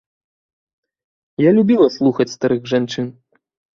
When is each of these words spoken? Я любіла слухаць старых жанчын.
Я 1.45 1.51
любіла 1.57 1.87
слухаць 1.99 2.29
старых 2.37 2.61
жанчын. 2.73 3.05